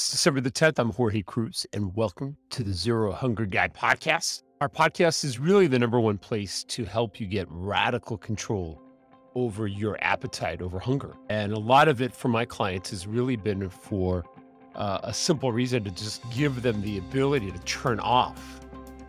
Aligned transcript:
It's 0.00 0.12
December 0.12 0.40
the 0.40 0.50
10th. 0.50 0.78
I'm 0.78 0.92
Jorge 0.92 1.20
Cruise, 1.20 1.66
and 1.74 1.94
welcome 1.94 2.38
to 2.48 2.64
the 2.64 2.72
Zero 2.72 3.12
Hunger 3.12 3.44
Guide 3.44 3.74
podcast. 3.74 4.44
Our 4.62 4.68
podcast 4.70 5.24
is 5.24 5.38
really 5.38 5.66
the 5.66 5.78
number 5.78 6.00
one 6.00 6.16
place 6.16 6.64
to 6.68 6.86
help 6.86 7.20
you 7.20 7.26
get 7.26 7.46
radical 7.50 8.16
control 8.16 8.80
over 9.34 9.66
your 9.66 9.98
appetite, 10.00 10.62
over 10.62 10.78
hunger. 10.78 11.18
And 11.28 11.52
a 11.52 11.58
lot 11.58 11.86
of 11.86 12.00
it 12.00 12.14
for 12.14 12.28
my 12.28 12.46
clients 12.46 12.88
has 12.88 13.06
really 13.06 13.36
been 13.36 13.68
for 13.68 14.24
uh, 14.74 15.00
a 15.02 15.12
simple 15.12 15.52
reason 15.52 15.84
to 15.84 15.90
just 15.90 16.22
give 16.30 16.62
them 16.62 16.80
the 16.80 16.96
ability 16.96 17.52
to 17.52 17.58
turn 17.58 18.00
off 18.00 18.58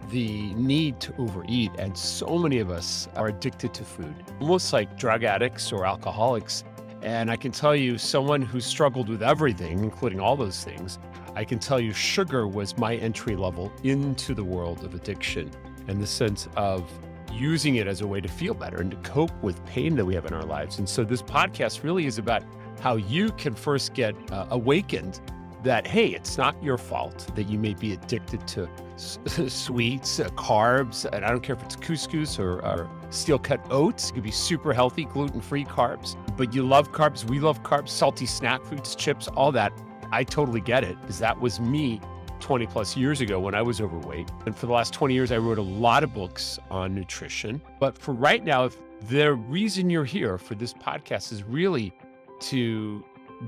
the 0.10 0.54
need 0.56 1.00
to 1.00 1.16
overeat. 1.18 1.72
And 1.80 1.98
so 1.98 2.38
many 2.38 2.60
of 2.60 2.70
us 2.70 3.08
are 3.16 3.28
addicted 3.28 3.74
to 3.76 3.86
food, 3.86 4.14
almost 4.42 4.74
like 4.74 4.98
drug 4.98 5.24
addicts 5.24 5.72
or 5.72 5.86
alcoholics. 5.86 6.66
And 7.02 7.32
I 7.32 7.36
can 7.36 7.52
tell 7.52 7.76
you, 7.76 7.98
someone 7.98 8.42
who 8.42 8.60
struggled 8.60 9.10
with 9.10 9.24
everything, 9.24 9.80
including 9.80 10.20
all 10.20 10.36
those 10.36 10.64
things, 10.64 11.00
I 11.36 11.44
can 11.44 11.60
tell 11.60 11.80
you 11.80 11.94
sugar 11.94 12.48
was 12.48 12.78
my 12.78 12.96
entry 12.96 13.36
level 13.36 13.72
into 13.84 14.34
the 14.34 14.44
world 14.44 14.84
of 14.84 14.94
addiction 14.94 15.50
and 15.88 16.02
the 16.02 16.08
sense 16.08 16.48
of 16.56 16.92
using 17.32 17.76
it 17.76 17.88
as 17.88 18.02
a 18.02 18.08
way 18.08 18.22
to 18.22 18.28
feel 18.28 18.54
better 18.54 18.82
and 18.82 18.92
to 18.92 18.98
cope 18.98 19.32
with 19.42 19.64
pain 19.66 19.96
that 19.96 20.06
we 20.06 20.14
have 20.14 20.26
in 20.26 20.34
our 20.34 20.44
lives. 20.44 20.80
And 20.80 20.88
so 20.88 21.04
this 21.04 21.22
podcast 21.22 21.84
really 21.84 22.06
is 22.06 22.18
about 22.18 22.44
how 22.82 22.98
you 22.98 23.30
can 23.32 23.56
first 23.56 23.94
get 23.94 24.16
uh, 24.32 24.48
awakened 24.52 25.22
that, 25.64 25.86
hey, 25.86 26.08
it's 26.08 26.38
not 26.38 26.62
your 26.64 26.78
fault 26.78 27.28
that 27.36 27.44
you 27.44 27.58
may 27.58 27.74
be 27.74 27.94
addicted 27.94 28.46
to 28.48 28.70
s- 28.96 29.20
sweets, 29.48 30.20
uh, 30.20 30.28
carbs, 30.30 31.06
and 31.06 31.24
I 31.24 31.30
don't 31.30 31.42
care 31.42 31.56
if 31.56 31.64
it's 31.64 31.76
couscous 31.76 32.40
or, 32.40 32.66
or 32.66 32.90
steel 33.12 33.40
cut 33.40 33.62
oats. 33.70 34.12
Could 34.12 34.24
be 34.24 34.32
super 34.32 34.74
healthy, 34.74 35.06
gluten 35.06 35.42
free 35.42 35.66
carbs. 35.66 36.16
But 36.38 36.54
you 36.54 36.64
love 36.64 36.92
carbs. 36.92 37.24
We 37.24 37.40
love 37.40 37.64
carbs, 37.64 37.90
salty 37.90 38.26
snack 38.26 38.64
foods, 38.64 38.96
chips, 38.96 39.28
all 39.30 39.52
that. 39.52 39.74
I 40.12 40.24
totally 40.24 40.62
get 40.62 40.84
it 40.84 41.00
because 41.02 41.20
that 41.20 41.40
was 41.40 41.60
me 41.60 42.02
20 42.40 42.66
plus 42.68 42.98
years 42.98 43.22
ago 43.22 43.40
when 43.40 43.56
I 43.56 43.62
was 43.62 43.80
overweight. 43.80 44.30
And 44.46 44.56
for 44.56 44.66
the 44.66 44.74
last 44.74 44.94
20 44.94 45.14
years, 45.14 45.32
I 45.32 45.38
wrote 45.38 45.58
a 45.58 45.64
lot 45.64 46.04
of 46.04 46.14
books 46.14 46.60
on 46.70 46.94
nutrition. 46.94 47.62
But 47.80 47.98
for 47.98 48.14
right 48.14 48.44
now, 48.44 48.66
if 48.66 48.78
the 49.08 49.34
reason 49.34 49.90
you're 49.90 50.06
here 50.06 50.38
for 50.38 50.56
this 50.56 50.74
podcast 50.74 51.32
is 51.32 51.44
really 51.44 51.94
to 52.42 53.04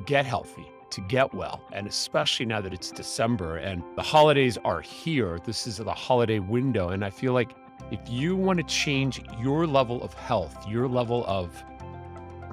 get 0.06 0.26
healthy, 0.26 0.66
to 0.92 1.02
get 1.02 1.34
well. 1.34 1.68
And 1.74 1.88
especially 1.88 2.46
now 2.46 2.62
that 2.62 2.74
it's 2.74 2.92
December 2.92 3.58
and 3.58 3.84
the 3.96 4.02
holidays 4.02 4.58
are 4.64 4.82
here, 4.82 5.40
this 5.46 5.68
is 5.68 5.78
the 5.78 5.92
holiday 5.92 6.40
window. 6.40 6.90
And 6.90 7.04
I 7.04 7.10
feel 7.10 7.34
like 7.34 7.52
if 7.94 8.00
you 8.10 8.36
want 8.36 8.58
to 8.58 8.64
change 8.64 9.22
your 9.40 9.68
level 9.68 10.02
of 10.02 10.16
health, 10.16 10.68
your 10.68 10.88
level 10.88 11.24
of 11.28 11.64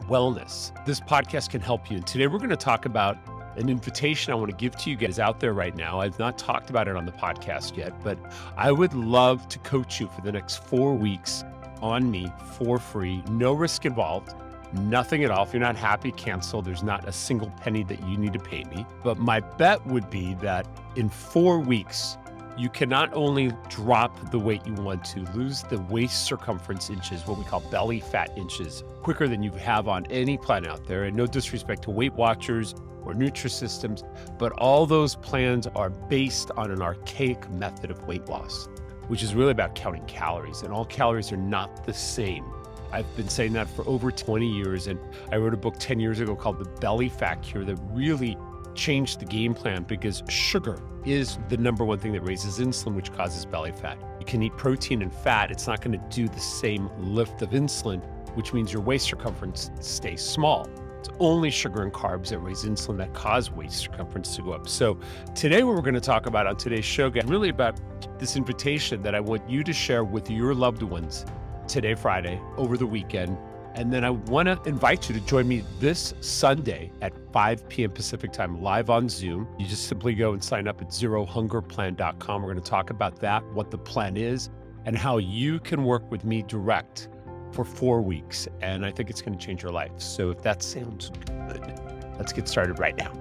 wellness, 0.03 0.71
this 0.85 1.01
podcast 1.01 1.49
can 1.49 1.63
help 1.63 1.91
you. 1.91 1.97
And 1.97 2.07
today 2.07 2.27
we're 2.27 2.37
going 2.37 2.51
to 2.51 2.57
talk 2.59 2.85
about 2.85 3.17
an 3.57 3.71
invitation 3.71 4.35
I 4.35 4.37
want 4.37 4.51
to 4.51 4.57
give 4.57 4.77
to 4.77 4.91
you 4.91 4.97
guys 4.97 5.19
out 5.19 5.41
there 5.41 5.55
right 5.55 5.75
now. 5.75 5.99
I've 5.99 6.19
not 6.19 6.37
talked 6.37 6.69
about 6.69 6.89
it 6.89 6.97
on 6.97 7.07
the 7.07 7.13
podcast 7.13 7.75
yet, 7.75 7.99
but 8.05 8.19
I 8.59 8.71
would 8.71 8.93
love 8.93 9.49
to 9.49 9.59
coach 9.61 9.99
you 9.99 10.09
for 10.09 10.21
the 10.21 10.31
next 10.31 10.63
four 10.63 10.95
weeks 10.95 11.43
on 11.81 12.11
me 12.11 12.31
for 12.59 12.79
free, 12.79 13.23
no 13.31 13.55
risk 13.55 13.87
involved. 13.87 14.35
Nothing 14.75 15.25
at 15.25 15.31
all. 15.31 15.45
If 15.45 15.55
you're 15.55 15.61
not 15.61 15.75
happy, 15.75 16.13
cancel. 16.13 16.61
There's 16.63 16.85
not 16.85 17.09
a 17.09 17.13
single 17.13 17.51
penny 17.63 17.83
that 17.85 18.07
you 18.07 18.17
need 18.19 18.35
to 18.35 18.39
pay 18.39 18.63
me. 18.65 18.87
But 19.03 19.19
my 19.19 19.41
bet 19.41 19.85
would 19.87 20.11
be 20.11 20.35
that 20.35 20.69
in 20.95 21.09
four 21.09 21.59
weeks, 21.59 22.19
you 22.61 22.69
can 22.69 22.91
not 22.91 23.11
only 23.15 23.51
drop 23.71 24.31
the 24.31 24.39
weight 24.39 24.67
you 24.67 24.75
want 24.75 25.03
to, 25.03 25.21
lose 25.33 25.63
the 25.63 25.81
waist 25.89 26.27
circumference 26.27 26.91
inches, 26.91 27.27
what 27.27 27.39
we 27.39 27.45
call 27.45 27.61
belly 27.71 28.01
fat 28.01 28.37
inches, 28.37 28.85
quicker 29.03 29.27
than 29.27 29.43
you 29.43 29.51
have 29.53 29.89
on 29.89 30.05
any 30.07 30.37
plan 30.37 30.67
out 30.67 30.87
there. 30.87 31.05
And 31.05 31.17
no 31.17 31.27
disrespect 31.27 31.85
to 31.85 31.91
Weight 31.91 32.13
Watchers 32.13 32.75
or 33.03 33.15
Nutrisystems, 33.15 34.05
but 34.39 34.53
all 34.53 34.85
those 34.85 35.17
plans 35.17 35.69
are 35.69 35.89
based 35.89 36.51
on 36.51 36.71
an 36.71 36.83
archaic 36.83 37.51
method 37.51 37.91
of 37.91 38.07
weight 38.07 38.29
loss, 38.29 38.69
which 39.09 39.23
is 39.23 39.35
really 39.35 39.53
about 39.53 39.75
counting 39.75 40.05
calories. 40.05 40.61
And 40.61 40.71
all 40.71 40.85
calories 40.85 41.33
are 41.33 41.39
not 41.39 41.87
the 41.87 41.95
same. 41.95 42.45
I've 42.93 43.17
been 43.17 43.31
saying 43.31 43.55
that 43.55 43.71
for 43.71 43.89
over 43.89 44.11
20 44.11 44.47
years. 44.47 44.87
And 44.87 45.01
I 45.33 45.37
wrote 45.37 45.55
a 45.55 45.57
book 45.57 45.77
10 45.79 45.99
years 45.99 46.21
ago 46.21 46.37
called 46.37 46.59
The 46.59 46.69
Belly 46.79 47.09
Fat 47.09 47.43
Cure 47.43 47.65
that 47.65 47.79
really 47.93 48.37
changed 48.81 49.21
the 49.21 49.27
game 49.27 49.53
plan 49.53 49.83
because 49.83 50.23
sugar 50.29 50.81
is 51.05 51.39
the 51.51 51.57
number 51.59 51.85
one 51.85 51.99
thing 51.99 52.13
that 52.13 52.23
raises 52.23 52.59
insulin, 52.59 52.95
which 52.95 53.13
causes 53.13 53.45
belly 53.45 53.73
fat. 53.73 53.99
You 54.19 54.25
can 54.25 54.43
eat 54.43 54.57
protein 54.57 55.03
and 55.03 55.13
fat, 55.13 55.51
it's 55.51 55.67
not 55.67 55.83
going 55.83 56.01
to 56.01 56.05
do 56.09 56.27
the 56.27 56.41
same 56.41 56.89
lift 56.99 57.43
of 57.43 57.51
insulin, 57.51 58.03
which 58.35 58.55
means 58.55 58.73
your 58.73 58.81
waist 58.81 59.07
circumference 59.07 59.71
stays 59.81 60.23
small. 60.23 60.67
It's 60.99 61.11
only 61.19 61.51
sugar 61.51 61.83
and 61.83 61.93
carbs 61.93 62.29
that 62.29 62.39
raise 62.39 62.65
insulin 62.65 62.97
that 62.99 63.13
cause 63.13 63.51
waist 63.51 63.77
circumference 63.77 64.35
to 64.37 64.43
go 64.43 64.53
up. 64.53 64.67
So, 64.67 64.99
today, 65.35 65.63
what 65.63 65.75
we're 65.75 65.83
going 65.83 65.95
to 65.95 66.01
talk 66.01 66.27
about 66.27 66.47
on 66.47 66.57
today's 66.57 66.85
show, 66.85 67.11
guys, 67.11 67.25
really 67.25 67.51
about 67.51 67.79
this 68.19 68.37
invitation 68.37 69.03
that 69.03 69.15
I 69.15 69.21
want 69.21 69.49
you 69.49 69.63
to 69.63 69.73
share 69.75 70.05
with 70.05 70.31
your 70.31 70.55
loved 70.55 70.83
ones 70.83 71.27
today, 71.69 71.95
Friday, 71.95 72.41
over 72.57 72.77
the 72.77 72.87
weekend. 72.87 73.37
And 73.75 73.93
then 73.93 74.05
I 74.05 74.11
want 74.11 74.47
to 74.47 74.61
invite 74.69 75.09
you 75.09 75.15
to 75.15 75.21
join 75.27 75.47
me 75.47 75.65
this 75.79 76.15
Sunday 76.21 76.93
at 77.01 77.13
5 77.33 77.69
p.m. 77.69 77.91
Pacific 77.91 78.33
time, 78.33 78.61
live 78.61 78.91
on 78.91 79.09
Zoom. 79.09 79.49
You 79.59 79.67
just 79.67 79.87
simply 79.87 80.15
go 80.15 80.33
and 80.33 80.43
sign 80.43 80.67
up 80.67 80.81
at 80.81 80.89
zerohungerplan.com. 80.89 82.43
We're 82.43 82.53
going 82.53 82.63
to 82.63 82.71
talk 82.71 82.91
about 82.91 83.17
that, 83.21 83.45
what 83.53 83.71
the 83.71 83.79
plan 83.79 84.17
is, 84.17 84.51
and 84.85 84.97
how 84.97 85.19
you 85.19 85.61
can 85.61 85.85
work 85.85 86.11
with 86.11 86.25
me 86.25 86.43
direct 86.43 87.09
for 87.53 87.65
four 87.65 88.01
weeks. 88.01 88.49
And 88.61 88.85
I 88.85 88.91
think 88.91 89.11
it's 89.11 89.23
going 89.23 89.39
to 89.39 89.45
change 89.45 89.63
your 89.63 89.73
life. 89.73 89.93
So 89.99 90.31
if 90.31 90.43
that 90.43 90.63
sounds 90.63 91.11
good, 91.27 91.81
let's 92.19 92.33
get 92.33 92.49
started 92.49 92.79
right 92.79 92.97
now. 92.97 93.13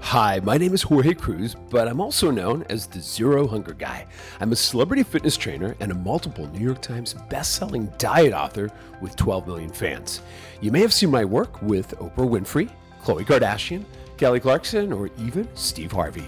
Hi, 0.00 0.40
my 0.40 0.58
name 0.58 0.74
is 0.74 0.82
Jorge 0.82 1.14
Cruise, 1.14 1.54
but 1.70 1.88
I'm 1.88 2.00
also 2.00 2.30
known 2.30 2.64
as 2.68 2.86
the 2.86 3.00
Zero 3.00 3.46
Hunger 3.46 3.74
Guy. 3.74 4.06
I'm 4.40 4.52
a 4.52 4.56
celebrity 4.56 5.02
fitness 5.02 5.36
trainer 5.36 5.76
and 5.80 5.92
a 5.92 5.94
multiple 5.94 6.46
New 6.48 6.64
York 6.64 6.82
Times 6.82 7.14
best-selling 7.28 7.92
diet 7.98 8.32
author 8.32 8.70
with 9.00 9.16
12 9.16 9.46
million 9.46 9.70
fans. 9.70 10.22
You 10.60 10.72
may 10.72 10.80
have 10.80 10.92
seen 10.92 11.10
my 11.10 11.24
work 11.24 11.62
with 11.62 11.96
Oprah 11.98 12.28
Winfrey, 12.28 12.70
Khloe 13.02 13.24
Kardashian, 13.24 13.84
Kelly 14.16 14.40
Clarkson, 14.40 14.92
or 14.92 15.10
even 15.18 15.48
Steve 15.54 15.92
Harvey. 15.92 16.26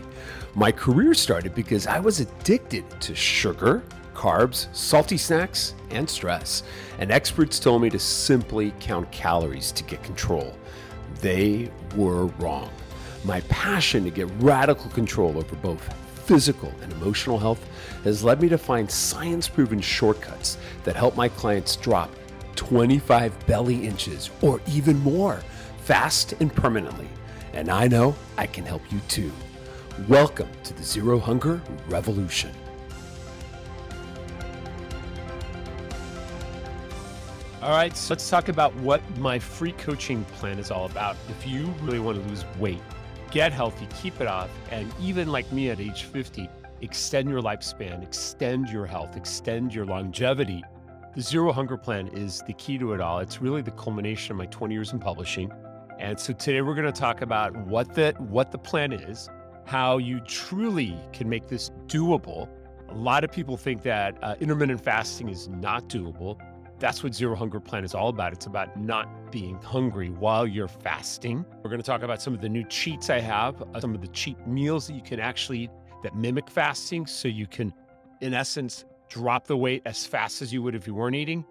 My 0.54 0.72
career 0.72 1.14
started 1.14 1.54
because 1.54 1.86
I 1.86 2.00
was 2.00 2.20
addicted 2.20 2.84
to 3.00 3.14
sugar, 3.14 3.84
carbs, 4.14 4.66
salty 4.74 5.16
snacks, 5.16 5.74
and 5.90 6.08
stress. 6.08 6.62
And 6.98 7.10
experts 7.10 7.58
told 7.58 7.82
me 7.82 7.90
to 7.90 7.98
simply 7.98 8.72
count 8.80 9.10
calories 9.10 9.70
to 9.72 9.84
get 9.84 10.02
control. 10.02 10.56
They 11.20 11.70
were 11.96 12.26
wrong. 12.26 12.70
My 13.26 13.40
passion 13.42 14.04
to 14.04 14.10
get 14.10 14.28
radical 14.38 14.90
control 14.90 15.38
over 15.38 15.56
both 15.56 15.80
physical 16.26 16.70
and 16.82 16.92
emotional 16.92 17.38
health 17.38 17.66
has 18.04 18.22
led 18.22 18.42
me 18.42 18.50
to 18.50 18.58
find 18.58 18.90
science 18.90 19.48
proven 19.48 19.80
shortcuts 19.80 20.58
that 20.84 20.94
help 20.94 21.16
my 21.16 21.30
clients 21.30 21.76
drop 21.76 22.10
25 22.56 23.46
belly 23.46 23.86
inches 23.86 24.30
or 24.42 24.60
even 24.68 24.98
more 24.98 25.40
fast 25.84 26.34
and 26.40 26.54
permanently. 26.54 27.08
And 27.54 27.70
I 27.70 27.88
know 27.88 28.14
I 28.36 28.46
can 28.46 28.66
help 28.66 28.82
you 28.92 29.00
too. 29.08 29.32
Welcome 30.06 30.50
to 30.64 30.74
the 30.74 30.84
Zero 30.84 31.18
Hunger 31.18 31.62
Revolution. 31.88 32.50
All 37.62 37.70
right, 37.70 37.96
so 37.96 38.12
let's 38.12 38.28
talk 38.28 38.50
about 38.50 38.74
what 38.76 39.00
my 39.16 39.38
free 39.38 39.72
coaching 39.72 40.26
plan 40.26 40.58
is 40.58 40.70
all 40.70 40.84
about. 40.84 41.16
If 41.30 41.46
you 41.46 41.72
really 41.80 42.00
want 42.00 42.22
to 42.22 42.28
lose 42.28 42.44
weight, 42.58 42.82
get 43.34 43.52
healthy, 43.52 43.88
keep 44.00 44.20
it 44.20 44.28
off, 44.28 44.48
and 44.70 44.90
even 45.00 45.26
like 45.26 45.50
me 45.50 45.68
at 45.68 45.80
age 45.80 46.04
50, 46.04 46.48
extend 46.82 47.28
your 47.28 47.42
lifespan, 47.42 48.00
extend 48.00 48.68
your 48.68 48.86
health, 48.86 49.16
extend 49.16 49.74
your 49.74 49.84
longevity. 49.84 50.62
The 51.16 51.20
Zero 51.20 51.50
Hunger 51.50 51.76
Plan 51.76 52.06
is 52.08 52.42
the 52.46 52.52
key 52.52 52.78
to 52.78 52.92
it 52.92 53.00
all. 53.00 53.18
It's 53.18 53.42
really 53.42 53.60
the 53.60 53.72
culmination 53.72 54.30
of 54.30 54.38
my 54.38 54.46
20 54.46 54.72
years 54.72 54.92
in 54.92 55.00
publishing. 55.00 55.50
And 55.98 56.18
so 56.18 56.32
today 56.32 56.62
we're 56.62 56.76
going 56.76 56.86
to 56.86 56.92
talk 56.92 57.22
about 57.22 57.56
what 57.56 57.92
the 57.94 58.14
what 58.18 58.52
the 58.52 58.58
plan 58.58 58.92
is, 58.92 59.28
how 59.64 59.98
you 59.98 60.20
truly 60.20 60.96
can 61.12 61.28
make 61.28 61.48
this 61.48 61.70
doable. 61.86 62.48
A 62.88 62.94
lot 62.94 63.24
of 63.24 63.32
people 63.32 63.56
think 63.56 63.82
that 63.82 64.16
uh, 64.22 64.36
intermittent 64.38 64.80
fasting 64.80 65.28
is 65.28 65.48
not 65.48 65.88
doable. 65.88 66.38
That's 66.80 67.02
what 67.02 67.14
Zero 67.14 67.36
Hunger 67.36 67.60
Plan 67.60 67.84
is 67.84 67.94
all 67.94 68.08
about. 68.08 68.32
It's 68.32 68.46
about 68.46 68.76
not 68.76 69.30
being 69.30 69.56
hungry 69.62 70.10
while 70.10 70.46
you're 70.46 70.68
fasting. 70.68 71.44
We're 71.62 71.70
going 71.70 71.80
to 71.80 71.86
talk 71.86 72.02
about 72.02 72.20
some 72.20 72.34
of 72.34 72.40
the 72.40 72.48
new 72.48 72.64
cheats 72.64 73.10
I 73.10 73.20
have, 73.20 73.62
uh, 73.62 73.80
some 73.80 73.94
of 73.94 74.00
the 74.00 74.08
cheat 74.08 74.44
meals 74.46 74.88
that 74.88 74.94
you 74.94 75.02
can 75.02 75.20
actually 75.20 75.60
eat 75.60 75.70
that 76.02 76.16
mimic 76.16 76.50
fasting 76.50 77.06
so 77.06 77.28
you 77.28 77.46
can, 77.46 77.72
in 78.20 78.34
essence, 78.34 78.84
drop 79.08 79.46
the 79.46 79.56
weight 79.56 79.82
as 79.86 80.04
fast 80.04 80.42
as 80.42 80.52
you 80.52 80.62
would 80.62 80.74
if 80.74 80.86
you 80.86 80.94
weren't 80.94 81.16
eating, 81.16 81.44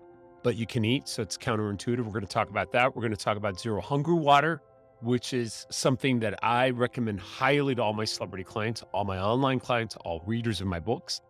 but 0.44 0.58
you 0.58 0.68
can 0.68 0.84
eat. 0.84 1.08
So 1.08 1.22
it's 1.22 1.38
counterintuitive. 1.38 2.00
We're 2.00 2.12
going 2.12 2.22
to 2.22 2.28
talk 2.28 2.50
about 2.50 2.72
that. 2.74 2.94
We're 2.94 3.02
going 3.02 3.16
to 3.16 3.18
talk 3.18 3.38
about 3.38 3.60
Zero 3.60 3.80
Hunger 3.82 4.16
Water, 4.16 4.62
which 5.02 5.34
is 5.34 5.66
something 5.70 6.20
that 6.20 6.38
I 6.44 6.72
recommend 6.72 7.22
highly 7.22 7.76
to 7.76 7.82
all 7.82 7.94
my 7.94 8.06
celebrity 8.06 8.44
clients, 8.44 8.84
all 8.94 9.06
my 9.06 9.20
online 9.20 9.60
clients, 9.60 9.96
all 10.04 10.22
readers 10.26 10.60
of 10.60 10.68
my 10.68 10.80
books. 10.80 11.22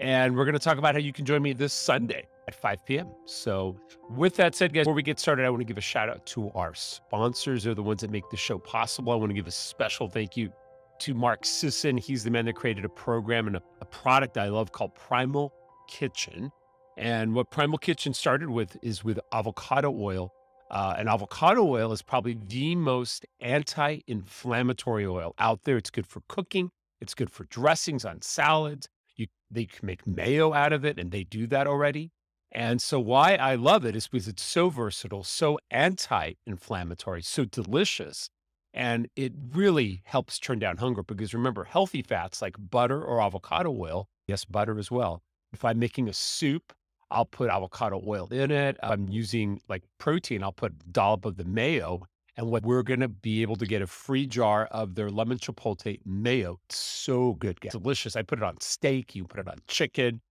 And 0.00 0.34
we're 0.36 0.46
going 0.46 0.54
to 0.54 0.58
talk 0.58 0.78
about 0.78 0.94
how 0.94 1.00
you 1.00 1.12
can 1.12 1.26
join 1.26 1.42
me 1.42 1.52
this 1.52 1.74
Sunday 1.74 2.26
at 2.48 2.54
5 2.54 2.84
p.m. 2.84 3.08
So, 3.24 3.76
with 4.10 4.36
that 4.36 4.54
said, 4.54 4.72
guys, 4.72 4.82
before 4.82 4.94
we 4.94 5.02
get 5.02 5.18
started, 5.18 5.44
I 5.46 5.50
want 5.50 5.60
to 5.60 5.64
give 5.64 5.78
a 5.78 5.82
shout 5.82 6.08
out 6.08 6.24
to 6.26 6.50
our 6.54 6.74
sponsors. 6.74 7.64
They're 7.64 7.74
the 7.74 7.82
ones 7.82 8.00
that 8.00 8.10
make 8.10 8.28
the 8.30 8.36
show 8.36 8.58
possible. 8.58 9.12
I 9.12 9.16
want 9.16 9.30
to 9.30 9.34
give 9.34 9.46
a 9.46 9.52
special 9.52 10.08
thank 10.08 10.36
you 10.36 10.52
to 11.00 11.14
Mark 11.14 11.44
Sisson. 11.44 11.96
He's 11.96 12.24
the 12.24 12.30
man 12.30 12.44
that 12.46 12.54
created 12.54 12.84
a 12.84 12.88
program 12.88 13.46
and 13.46 13.56
a, 13.56 13.62
a 13.80 13.84
product 13.84 14.38
I 14.38 14.48
love 14.48 14.72
called 14.72 14.94
Primal 14.94 15.52
Kitchen. 15.88 16.50
And 16.96 17.34
what 17.34 17.50
Primal 17.50 17.78
Kitchen 17.78 18.12
started 18.12 18.50
with 18.50 18.76
is 18.82 19.02
with 19.02 19.18
avocado 19.32 19.92
oil. 19.92 20.32
Uh, 20.70 20.94
and 20.96 21.08
avocado 21.08 21.66
oil 21.66 21.92
is 21.92 22.02
probably 22.02 22.38
the 22.46 22.74
most 22.76 23.26
anti 23.40 24.00
inflammatory 24.06 25.06
oil 25.06 25.34
out 25.38 25.64
there. 25.64 25.76
It's 25.76 25.90
good 25.90 26.06
for 26.06 26.22
cooking, 26.28 26.70
it's 27.00 27.14
good 27.14 27.30
for 27.30 27.44
dressings 27.44 28.04
on 28.04 28.22
salads. 28.22 28.88
You, 29.16 29.26
they 29.50 29.66
can 29.66 29.86
make 29.86 30.06
mayo 30.06 30.54
out 30.54 30.72
of 30.72 30.84
it, 30.84 30.98
and 30.98 31.10
they 31.10 31.24
do 31.24 31.46
that 31.48 31.66
already. 31.66 32.10
And 32.54 32.82
so, 32.82 33.00
why 33.00 33.36
I 33.36 33.54
love 33.54 33.86
it 33.86 33.96
is 33.96 34.08
because 34.08 34.28
it's 34.28 34.42
so 34.42 34.68
versatile, 34.68 35.24
so 35.24 35.58
anti 35.70 36.34
inflammatory, 36.46 37.22
so 37.22 37.46
delicious. 37.46 38.28
And 38.74 39.08
it 39.16 39.32
really 39.52 40.02
helps 40.04 40.38
turn 40.38 40.58
down 40.58 40.76
hunger 40.76 41.02
because 41.02 41.32
remember, 41.32 41.64
healthy 41.64 42.02
fats 42.02 42.42
like 42.42 42.56
butter 42.58 43.02
or 43.02 43.22
avocado 43.22 43.70
oil, 43.70 44.06
yes, 44.26 44.44
butter 44.44 44.78
as 44.78 44.90
well. 44.90 45.22
If 45.52 45.64
I'm 45.64 45.78
making 45.78 46.08
a 46.08 46.12
soup, 46.12 46.72
I'll 47.10 47.26
put 47.26 47.50
avocado 47.50 48.02
oil 48.06 48.28
in 48.30 48.50
it. 48.50 48.76
I'm 48.82 49.08
using 49.08 49.60
like 49.68 49.82
protein, 49.98 50.42
I'll 50.42 50.52
put 50.52 50.72
a 50.72 50.90
dollop 50.90 51.24
of 51.24 51.36
the 51.36 51.44
mayo. 51.44 52.06
And 52.36 52.46
what 52.50 52.64
we're 52.64 52.82
going 52.82 53.00
to 53.00 53.08
be 53.08 53.42
able 53.42 53.56
to 53.56 53.66
get 53.66 53.82
a 53.82 53.86
free 53.86 54.26
jar 54.26 54.64
of 54.70 54.94
their 54.94 55.10
lemon 55.10 55.36
chipotle 55.36 55.98
mayo. 56.06 56.58
It's 56.64 56.78
so 56.78 57.34
good, 57.34 57.60
guys. 57.60 57.72
delicious. 57.72 58.16
I 58.16 58.22
put 58.22 58.38
it 58.38 58.42
on 58.42 58.58
steak, 58.60 59.14
you 59.14 59.24
put 59.24 59.40
it 59.40 59.48
on 59.48 59.58
chicken. 59.68 60.22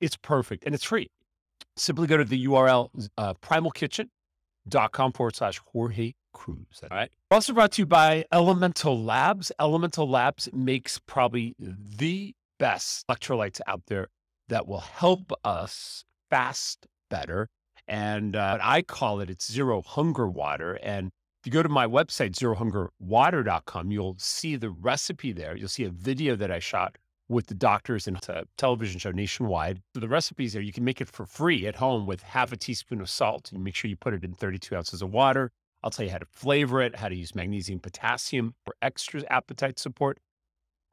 It's 0.00 0.16
perfect 0.16 0.64
and 0.64 0.74
it's 0.74 0.84
free. 0.84 1.08
Simply 1.76 2.06
go 2.06 2.16
to 2.16 2.24
the 2.24 2.46
URL 2.46 2.90
uh, 3.16 3.34
primalkitchen.com 3.34 5.12
forward 5.12 5.36
slash 5.36 5.58
Jorge 5.72 6.12
Cruise. 6.32 6.80
All 6.82 6.96
right. 6.96 7.10
Also 7.30 7.52
brought 7.52 7.72
to 7.72 7.82
you 7.82 7.86
by 7.86 8.24
Elemental 8.32 9.02
Labs. 9.02 9.52
Elemental 9.60 10.08
Labs 10.08 10.48
makes 10.52 10.98
probably 10.98 11.54
the 11.58 12.34
best 12.58 13.06
electrolytes 13.08 13.60
out 13.66 13.82
there 13.86 14.08
that 14.48 14.66
will 14.66 14.80
help 14.80 15.32
us 15.44 16.04
fast 16.30 16.86
better. 17.10 17.48
And 17.88 18.36
uh, 18.36 18.58
I 18.62 18.82
call 18.82 19.20
it, 19.20 19.30
it's 19.30 19.50
zero 19.50 19.82
hunger 19.82 20.28
water. 20.28 20.78
And 20.82 21.10
if 21.42 21.46
you 21.46 21.52
go 21.52 21.62
to 21.62 21.68
my 21.68 21.86
website, 21.86 22.32
zerohungerwater.com, 22.36 23.90
you'll 23.90 24.16
see 24.18 24.56
the 24.56 24.70
recipe 24.70 25.32
there. 25.32 25.56
You'll 25.56 25.68
see 25.68 25.84
a 25.84 25.90
video 25.90 26.36
that 26.36 26.50
I 26.50 26.60
shot 26.60 26.96
with 27.32 27.46
the 27.46 27.54
doctors 27.54 28.06
and 28.06 28.18
a 28.28 28.44
television 28.56 29.00
show 29.00 29.10
nationwide. 29.10 29.82
So 29.94 30.00
the 30.00 30.08
recipes 30.08 30.52
there, 30.52 30.62
you 30.62 30.72
can 30.72 30.84
make 30.84 31.00
it 31.00 31.08
for 31.08 31.26
free 31.26 31.66
at 31.66 31.74
home 31.76 32.06
with 32.06 32.22
half 32.22 32.52
a 32.52 32.56
teaspoon 32.56 33.00
of 33.00 33.10
salt. 33.10 33.50
And 33.52 33.64
make 33.64 33.74
sure 33.74 33.88
you 33.88 33.96
put 33.96 34.14
it 34.14 34.22
in 34.22 34.34
32 34.34 34.76
ounces 34.76 35.02
of 35.02 35.10
water. 35.10 35.50
I'll 35.82 35.90
tell 35.90 36.04
you 36.04 36.12
how 36.12 36.18
to 36.18 36.26
flavor 36.30 36.80
it, 36.80 36.94
how 36.96 37.08
to 37.08 37.16
use 37.16 37.34
magnesium, 37.34 37.80
potassium 37.80 38.54
for 38.64 38.76
extra 38.80 39.24
appetite 39.28 39.80
support. 39.80 40.20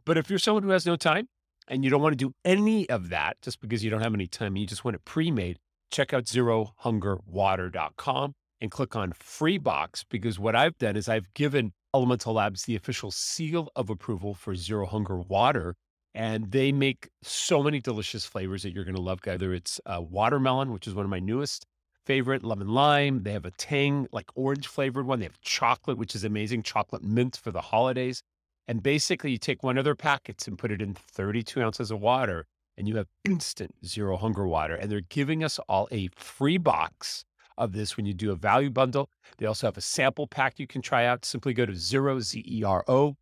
But 0.05 0.17
if 0.17 0.29
you're 0.29 0.39
someone 0.39 0.63
who 0.63 0.69
has 0.69 0.87
no 0.87 0.95
time, 0.95 1.27
and 1.67 1.83
you 1.83 1.89
don't 1.91 2.01
want 2.01 2.13
to 2.13 2.17
do 2.17 2.33
any 2.43 2.89
of 2.89 3.09
that 3.09 3.37
just 3.43 3.61
because 3.61 3.83
you 3.83 3.91
don't 3.91 4.01
have 4.01 4.15
any 4.15 4.25
time, 4.25 4.53
and 4.53 4.57
you 4.57 4.65
just 4.65 4.83
want 4.83 4.95
it 4.95 5.05
pre 5.05 5.29
made, 5.29 5.59
check 5.91 6.13
out 6.13 6.25
zerohungerwater.com 6.25 8.33
and 8.61 8.71
click 8.71 8.95
on 8.95 9.13
free 9.13 9.57
box 9.57 10.05
because 10.09 10.39
what 10.39 10.55
I've 10.55 10.77
done 10.77 10.95
is 10.95 11.07
I've 11.07 11.33
given 11.33 11.73
Elemental 11.93 12.33
Labs 12.33 12.63
the 12.63 12.75
official 12.75 13.11
seal 13.11 13.69
of 13.75 13.89
approval 13.89 14.33
for 14.33 14.55
Zero 14.55 14.85
Hunger 14.85 15.17
Water. 15.17 15.75
And 16.15 16.51
they 16.51 16.71
make 16.71 17.09
so 17.21 17.61
many 17.61 17.79
delicious 17.79 18.25
flavors 18.25 18.63
that 18.63 18.73
you're 18.73 18.83
going 18.83 18.95
to 18.95 19.01
love. 19.01 19.19
Whether 19.23 19.53
it's 19.53 19.79
uh, 19.85 20.01
watermelon, 20.01 20.71
which 20.71 20.87
is 20.87 20.95
one 20.95 21.05
of 21.05 21.11
my 21.11 21.19
newest 21.19 21.65
favorite, 22.05 22.43
lemon 22.43 22.69
lime. 22.69 23.21
They 23.21 23.33
have 23.33 23.45
a 23.45 23.51
tang, 23.51 24.07
like 24.11 24.31
orange 24.33 24.67
flavored 24.67 25.05
one. 25.05 25.19
They 25.19 25.25
have 25.25 25.39
chocolate, 25.41 25.99
which 25.99 26.15
is 26.15 26.23
amazing, 26.23 26.63
chocolate 26.63 27.03
mint 27.03 27.37
for 27.37 27.51
the 27.51 27.61
holidays. 27.61 28.23
And 28.67 28.81
basically, 28.81 29.31
you 29.31 29.37
take 29.37 29.61
one 29.61 29.77
of 29.77 29.85
their 29.85 29.95
packets 29.95 30.47
and 30.47 30.57
put 30.57 30.71
it 30.71 30.81
in 30.81 30.95
32 30.95 31.61
ounces 31.61 31.91
of 31.91 32.01
water, 32.01 32.45
and 32.77 32.87
you 32.87 32.95
have 32.97 33.07
instant 33.25 33.75
zero 33.85 34.17
hunger 34.17 34.47
water. 34.47 34.75
And 34.75 34.91
they're 34.91 35.01
giving 35.01 35.43
us 35.43 35.59
all 35.69 35.87
a 35.91 36.09
free 36.15 36.57
box 36.57 37.25
of 37.59 37.73
this 37.73 37.95
when 37.97 38.07
you 38.07 38.13
do 38.13 38.31
a 38.31 38.35
value 38.35 38.71
bundle. 38.71 39.09
They 39.37 39.45
also 39.45 39.67
have 39.67 39.77
a 39.77 39.81
sample 39.81 40.27
pack 40.27 40.59
you 40.59 40.65
can 40.65 40.81
try 40.81 41.05
out. 41.05 41.25
Simply 41.25 41.53
go 41.53 41.65
to 41.67 41.75
zero, 41.75 42.19
Z 42.19 42.43
E 42.47 42.63
R 42.63 42.83
O, 42.87 43.17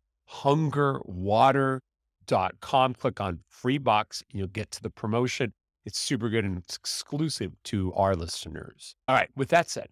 hungerwater.com, 2.28 2.94
click 2.94 3.20
on 3.20 3.40
free 3.48 3.78
box, 3.78 4.22
and 4.30 4.38
you'll 4.38 4.48
get 4.48 4.70
to 4.72 4.82
the 4.82 4.90
promotion. 4.90 5.52
It's 5.84 5.98
super 5.98 6.28
good 6.28 6.44
and 6.44 6.58
it's 6.58 6.76
exclusive 6.76 7.52
to 7.64 7.92
our 7.94 8.14
listeners. 8.14 8.94
All 9.06 9.14
right, 9.14 9.30
with 9.36 9.48
that 9.48 9.70
said, 9.70 9.88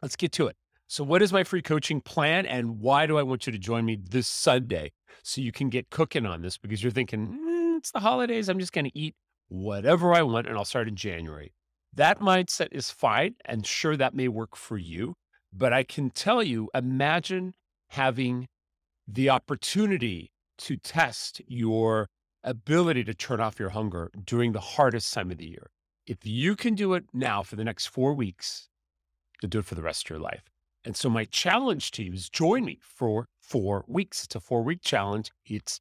let's 0.00 0.16
get 0.16 0.32
to 0.32 0.46
it. 0.46 0.56
So, 0.86 1.04
what 1.04 1.22
is 1.22 1.32
my 1.32 1.44
free 1.44 1.62
coaching 1.62 2.00
plan 2.00 2.46
and 2.46 2.80
why 2.80 3.06
do 3.06 3.18
I 3.18 3.22
want 3.22 3.46
you 3.46 3.52
to 3.52 3.58
join 3.58 3.84
me 3.84 3.98
this 4.02 4.26
Sunday 4.26 4.92
so 5.22 5.40
you 5.40 5.52
can 5.52 5.68
get 5.68 5.90
cooking 5.90 6.26
on 6.26 6.42
this? 6.42 6.58
Because 6.58 6.82
you're 6.82 6.90
thinking, 6.90 7.28
mm, 7.28 7.78
it's 7.78 7.92
the 7.92 8.00
holidays. 8.00 8.48
I'm 8.48 8.58
just 8.58 8.72
going 8.72 8.86
to 8.86 8.98
eat 8.98 9.14
whatever 9.48 10.14
I 10.14 10.22
want 10.22 10.46
and 10.46 10.56
I'll 10.56 10.64
start 10.64 10.88
in 10.88 10.96
January. 10.96 11.52
That 11.94 12.20
mindset 12.20 12.68
is 12.72 12.90
fine. 12.90 13.34
And 13.44 13.66
sure, 13.66 13.96
that 13.96 14.14
may 14.14 14.28
work 14.28 14.56
for 14.56 14.78
you. 14.78 15.14
But 15.52 15.72
I 15.72 15.82
can 15.82 16.10
tell 16.10 16.42
you, 16.42 16.70
imagine 16.74 17.54
having 17.90 18.46
the 19.06 19.30
opportunity 19.30 20.30
to 20.60 20.76
test 20.76 21.40
your 21.46 22.08
ability 22.42 23.04
to 23.04 23.14
turn 23.14 23.40
off 23.40 23.58
your 23.58 23.70
hunger 23.70 24.10
during 24.24 24.52
the 24.52 24.60
hardest 24.60 25.12
time 25.12 25.30
of 25.30 25.38
the 25.38 25.48
year. 25.48 25.70
If 26.06 26.18
you 26.22 26.56
can 26.56 26.74
do 26.74 26.94
it 26.94 27.04
now 27.12 27.42
for 27.42 27.56
the 27.56 27.64
next 27.64 27.86
four 27.86 28.14
weeks, 28.14 28.68
you'll 29.40 29.50
do 29.50 29.58
it 29.60 29.64
for 29.64 29.74
the 29.74 29.82
rest 29.82 30.06
of 30.06 30.10
your 30.10 30.18
life. 30.18 30.44
And 30.84 30.96
so 30.96 31.10
my 31.10 31.24
challenge 31.24 31.90
to 31.92 32.02
you 32.02 32.12
is 32.12 32.28
join 32.30 32.64
me 32.64 32.78
for 32.80 33.26
four 33.40 33.84
weeks. 33.86 34.24
It's 34.24 34.34
a 34.34 34.40
four 34.40 34.62
week 34.62 34.80
challenge. 34.82 35.30
It's 35.44 35.80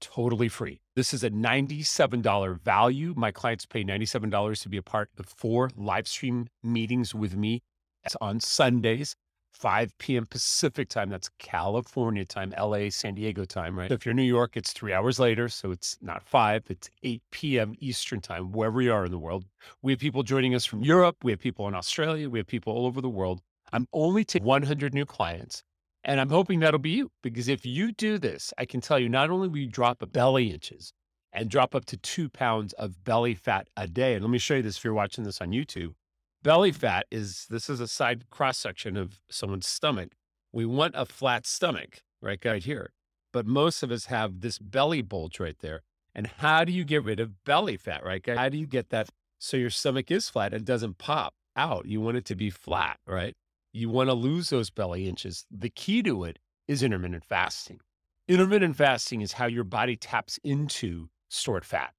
totally 0.00 0.48
free. 0.48 0.80
This 0.94 1.12
is 1.12 1.24
a 1.24 1.30
$97 1.30 2.60
value. 2.60 3.14
My 3.16 3.32
clients 3.32 3.66
pay 3.66 3.82
$97 3.82 4.62
to 4.62 4.68
be 4.68 4.76
a 4.76 4.82
part 4.82 5.10
of 5.18 5.26
four 5.26 5.70
live 5.76 6.06
stream 6.06 6.46
meetings 6.62 7.14
with 7.14 7.36
me. 7.36 7.62
It's 8.04 8.16
on 8.20 8.40
Sundays, 8.40 9.16
5 9.52 9.96
p.m. 9.98 10.26
Pacific 10.26 10.88
time. 10.88 11.10
That's 11.10 11.30
California 11.38 12.24
time, 12.24 12.54
LA, 12.58 12.90
San 12.90 13.14
Diego 13.14 13.44
time, 13.44 13.78
right? 13.78 13.88
So 13.88 13.94
if 13.94 14.04
you're 14.04 14.14
New 14.14 14.22
York, 14.22 14.56
it's 14.56 14.72
three 14.72 14.92
hours 14.92 15.18
later. 15.18 15.48
So 15.48 15.70
it's 15.70 15.98
not 16.00 16.22
5, 16.22 16.64
it's 16.68 16.90
8 17.02 17.22
p.m. 17.30 17.74
Eastern 17.80 18.20
time, 18.20 18.52
wherever 18.52 18.80
you 18.80 18.92
are 18.92 19.04
in 19.04 19.10
the 19.10 19.18
world. 19.18 19.44
We 19.82 19.92
have 19.92 20.00
people 20.00 20.22
joining 20.22 20.54
us 20.54 20.64
from 20.64 20.82
Europe. 20.82 21.16
We 21.22 21.32
have 21.32 21.40
people 21.40 21.66
in 21.68 21.74
Australia. 21.74 22.30
We 22.30 22.38
have 22.38 22.46
people 22.46 22.72
all 22.72 22.86
over 22.86 23.00
the 23.00 23.08
world. 23.08 23.40
I'm 23.72 23.86
only 23.92 24.24
taking 24.24 24.46
100 24.46 24.94
new 24.94 25.04
clients. 25.04 25.62
And 26.04 26.20
I'm 26.20 26.30
hoping 26.30 26.60
that'll 26.60 26.78
be 26.78 26.90
you 26.90 27.10
because 27.22 27.48
if 27.48 27.66
you 27.66 27.92
do 27.92 28.18
this, 28.18 28.54
I 28.56 28.64
can 28.64 28.80
tell 28.80 28.98
you 28.98 29.08
not 29.08 29.30
only 29.30 29.48
will 29.48 29.58
you 29.58 29.66
drop 29.66 30.00
a 30.00 30.06
belly 30.06 30.50
inches 30.50 30.92
and 31.32 31.50
drop 31.50 31.74
up 31.74 31.84
to 31.86 31.96
two 31.96 32.28
pounds 32.28 32.72
of 32.74 33.04
belly 33.04 33.34
fat 33.34 33.68
a 33.76 33.86
day. 33.86 34.14
And 34.14 34.24
let 34.24 34.30
me 34.30 34.38
show 34.38 34.54
you 34.54 34.62
this 34.62 34.78
if 34.78 34.84
you're 34.84 34.94
watching 34.94 35.24
this 35.24 35.40
on 35.40 35.50
YouTube. 35.50 35.94
Belly 36.42 36.70
fat 36.70 37.06
is 37.10 37.46
this 37.50 37.68
is 37.68 37.80
a 37.80 37.88
side 37.88 38.30
cross 38.30 38.58
section 38.58 38.96
of 38.96 39.20
someone's 39.28 39.66
stomach. 39.66 40.12
We 40.52 40.64
want 40.64 40.94
a 40.96 41.04
flat 41.04 41.46
stomach, 41.46 42.02
right, 42.22 42.42
right 42.44 42.62
here. 42.62 42.92
But 43.32 43.46
most 43.46 43.82
of 43.82 43.90
us 43.90 44.06
have 44.06 44.40
this 44.40 44.58
belly 44.58 45.02
bulge 45.02 45.40
right 45.40 45.58
there. 45.58 45.82
And 46.14 46.26
how 46.26 46.64
do 46.64 46.72
you 46.72 46.84
get 46.84 47.04
rid 47.04 47.20
of 47.20 47.44
belly 47.44 47.76
fat, 47.76 48.04
right? 48.04 48.24
How 48.26 48.48
do 48.48 48.56
you 48.56 48.66
get 48.66 48.90
that 48.90 49.08
so 49.38 49.56
your 49.56 49.70
stomach 49.70 50.10
is 50.10 50.28
flat 50.28 50.54
and 50.54 50.64
doesn't 50.64 50.98
pop 50.98 51.34
out? 51.56 51.86
You 51.86 52.00
want 52.00 52.16
it 52.16 52.24
to 52.26 52.36
be 52.36 52.50
flat, 52.50 52.98
right? 53.06 53.36
You 53.72 53.90
want 53.90 54.08
to 54.08 54.14
lose 54.14 54.50
those 54.50 54.70
belly 54.70 55.08
inches. 55.08 55.44
The 55.50 55.70
key 55.70 56.02
to 56.04 56.24
it 56.24 56.38
is 56.66 56.82
intermittent 56.82 57.24
fasting. 57.24 57.80
Intermittent 58.28 58.76
fasting 58.76 59.22
is 59.22 59.32
how 59.32 59.46
your 59.46 59.64
body 59.64 59.96
taps 59.96 60.38
into 60.44 61.08
stored 61.28 61.64
fat. 61.64 61.94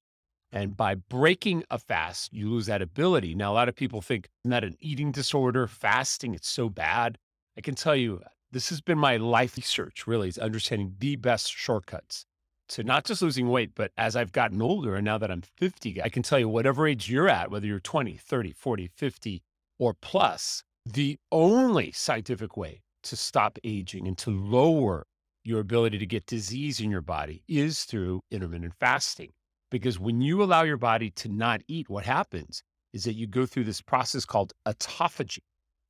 And 0.51 0.75
by 0.75 0.95
breaking 0.95 1.63
a 1.69 1.77
fast, 1.77 2.33
you 2.33 2.49
lose 2.49 2.65
that 2.65 2.81
ability. 2.81 3.35
Now, 3.35 3.51
a 3.51 3.55
lot 3.55 3.69
of 3.69 3.75
people 3.75 4.01
think, 4.01 4.29
isn't 4.43 4.51
that 4.51 4.63
an 4.63 4.77
eating 4.79 5.11
disorder? 5.11 5.67
Fasting, 5.67 6.33
it's 6.33 6.49
so 6.49 6.69
bad. 6.69 7.17
I 7.57 7.61
can 7.61 7.75
tell 7.75 7.95
you, 7.95 8.21
this 8.51 8.69
has 8.69 8.81
been 8.81 8.97
my 8.97 9.17
life 9.17 9.57
research, 9.57 10.07
really, 10.07 10.27
is 10.27 10.39
understanding 10.39 10.95
the 10.97 11.15
best 11.17 11.51
shortcuts 11.51 12.25
to 12.69 12.83
not 12.83 13.03
just 13.03 13.21
losing 13.21 13.49
weight, 13.49 13.71
but 13.75 13.91
as 13.97 14.15
I've 14.15 14.31
gotten 14.31 14.61
older 14.61 14.95
and 14.95 15.05
now 15.05 15.17
that 15.17 15.31
I'm 15.31 15.41
50, 15.41 16.01
I 16.01 16.09
can 16.09 16.23
tell 16.23 16.39
you, 16.39 16.47
whatever 16.47 16.87
age 16.87 17.09
you're 17.09 17.29
at, 17.29 17.51
whether 17.51 17.67
you're 17.67 17.79
20, 17.79 18.13
30, 18.13 18.51
40, 18.53 18.87
50, 18.95 19.43
or 19.77 19.93
plus, 19.93 20.63
the 20.85 21.17
only 21.31 21.91
scientific 21.91 22.55
way 22.55 22.81
to 23.03 23.15
stop 23.15 23.57
aging 23.63 24.07
and 24.07 24.17
to 24.19 24.29
lower 24.29 25.05
your 25.43 25.59
ability 25.59 25.97
to 25.97 26.05
get 26.05 26.25
disease 26.25 26.79
in 26.79 26.91
your 26.91 27.01
body 27.01 27.43
is 27.47 27.85
through 27.85 28.21
intermittent 28.29 28.73
fasting. 28.79 29.31
Because 29.71 29.99
when 29.99 30.21
you 30.21 30.41
allow 30.41 30.63
your 30.63 30.77
body 30.77 31.11
to 31.11 31.29
not 31.29 31.61
eat, 31.67 31.89
what 31.89 32.05
happens 32.05 32.63
is 32.93 33.03
that 33.03 33.13
you 33.13 33.27
go 33.27 33.45
through 33.45 33.65
this 33.65 33.81
process 33.81 34.25
called 34.25 34.53
autophagy. 34.65 35.43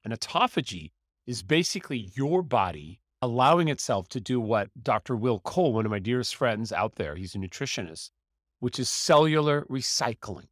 And 0.04 0.14
autophagy 0.14 0.92
is 1.26 1.44
basically 1.44 2.10
your 2.16 2.42
body 2.42 3.00
allowing 3.22 3.68
itself 3.68 4.08
to 4.10 4.20
do 4.20 4.40
what 4.40 4.70
Dr. 4.82 5.16
Will 5.16 5.40
Cole, 5.40 5.74
one 5.74 5.86
of 5.86 5.92
my 5.92 6.00
dearest 6.00 6.36
friends 6.36 6.72
out 6.72 6.96
there, 6.96 7.16
he's 7.16 7.36
a 7.36 7.38
nutritionist, 7.38 8.12
which 8.60 8.80
is 8.80 8.90
cellular 8.90 9.66
recycling. 9.70 10.48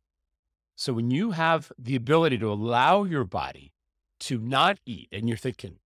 So 0.76 0.94
when 0.94 1.10
you 1.10 1.32
have 1.32 1.72
the 1.78 1.96
ability 1.96 2.38
to 2.40 2.52
allow 2.52 3.04
your 3.04 3.24
body 3.24 3.74
to 4.22 4.38
not 4.40 4.80
eat 4.86 5.10
and 5.12 5.28
you're 5.28 5.38
thinking, 5.38 5.80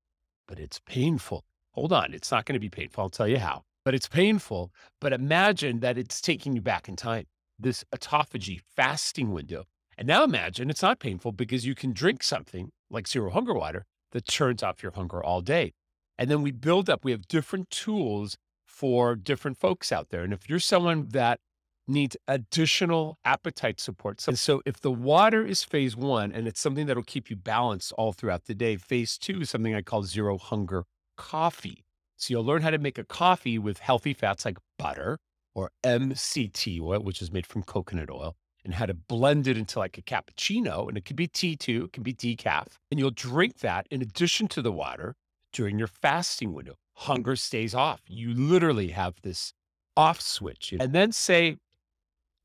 but 0.47 0.59
it's 0.59 0.79
painful. 0.79 1.45
Hold 1.71 1.93
on, 1.93 2.13
it's 2.13 2.31
not 2.31 2.45
going 2.45 2.55
to 2.55 2.59
be 2.59 2.69
painful. 2.69 3.03
I'll 3.03 3.09
tell 3.09 3.27
you 3.27 3.37
how. 3.37 3.63
But 3.83 3.93
it's 3.93 4.07
painful. 4.07 4.71
But 4.99 5.13
imagine 5.13 5.79
that 5.79 5.97
it's 5.97 6.21
taking 6.21 6.53
you 6.53 6.61
back 6.61 6.87
in 6.87 6.95
time, 6.95 7.25
this 7.59 7.83
autophagy 7.95 8.59
fasting 8.75 9.31
window. 9.31 9.65
And 9.97 10.07
now 10.07 10.23
imagine 10.23 10.69
it's 10.69 10.81
not 10.81 10.99
painful 10.99 11.31
because 11.31 11.65
you 11.65 11.75
can 11.75 11.93
drink 11.93 12.23
something 12.23 12.71
like 12.89 13.07
zero 13.07 13.29
hunger 13.29 13.53
water 13.53 13.85
that 14.11 14.27
turns 14.27 14.63
off 14.63 14.81
your 14.81 14.91
hunger 14.93 15.23
all 15.23 15.41
day. 15.41 15.73
And 16.17 16.29
then 16.29 16.41
we 16.41 16.51
build 16.51 16.89
up, 16.89 17.03
we 17.03 17.11
have 17.11 17.27
different 17.27 17.69
tools 17.69 18.37
for 18.65 19.15
different 19.15 19.57
folks 19.57 19.91
out 19.91 20.09
there. 20.09 20.23
And 20.23 20.33
if 20.33 20.49
you're 20.49 20.59
someone 20.59 21.09
that 21.09 21.39
needs 21.87 22.15
additional 22.27 23.17
appetite 23.25 23.79
support. 23.79 24.25
And 24.27 24.39
so 24.39 24.61
if 24.65 24.79
the 24.79 24.91
water 24.91 25.45
is 25.45 25.63
phase 25.63 25.95
one 25.95 26.31
and 26.31 26.47
it's 26.47 26.59
something 26.59 26.85
that'll 26.85 27.03
keep 27.03 27.29
you 27.29 27.35
balanced 27.35 27.91
all 27.93 28.13
throughout 28.13 28.45
the 28.45 28.53
day, 28.53 28.77
phase 28.77 29.17
two 29.17 29.41
is 29.41 29.49
something 29.49 29.75
I 29.75 29.81
call 29.81 30.03
zero 30.03 30.37
hunger 30.37 30.85
coffee. 31.17 31.83
So 32.21 32.35
you'll 32.35 32.45
learn 32.45 32.61
how 32.61 32.69
to 32.69 32.77
make 32.77 32.99
a 32.99 33.03
coffee 33.03 33.57
with 33.57 33.79
healthy 33.79 34.13
fats 34.13 34.45
like 34.45 34.59
butter 34.77 35.17
or 35.55 35.71
MCT 35.83 36.79
oil, 36.79 36.99
which 36.99 37.19
is 37.19 37.31
made 37.31 37.47
from 37.47 37.63
coconut 37.63 38.11
oil, 38.11 38.35
and 38.63 38.75
how 38.75 38.85
to 38.85 38.93
blend 38.93 39.47
it 39.47 39.57
into 39.57 39.79
like 39.79 39.97
a 39.97 40.03
cappuccino. 40.03 40.87
And 40.87 40.99
it 40.99 41.03
could 41.03 41.15
be 41.15 41.25
tea 41.25 41.55
too, 41.55 41.85
it 41.85 41.93
can 41.93 42.03
be 42.03 42.13
decaf. 42.13 42.67
And 42.91 42.99
you'll 42.99 43.09
drink 43.09 43.57
that 43.59 43.87
in 43.89 44.03
addition 44.03 44.47
to 44.49 44.61
the 44.61 44.71
water 44.71 45.15
during 45.51 45.79
your 45.79 45.87
fasting 45.87 46.53
window. 46.53 46.75
Hunger 46.93 47.35
stays 47.35 47.73
off. 47.73 48.01
You 48.05 48.35
literally 48.35 48.89
have 48.89 49.15
this 49.23 49.53
off 49.97 50.21
switch. 50.21 50.75
And 50.79 50.93
then 50.93 51.11
say, 51.11 51.57